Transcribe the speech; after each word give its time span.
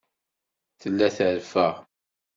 Tella 0.81 1.07
terfa. 1.17 1.67